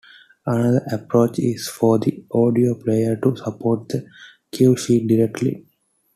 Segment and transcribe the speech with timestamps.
[0.47, 4.07] Another approach is for the audio player to support the
[4.51, 5.63] cue sheet directly.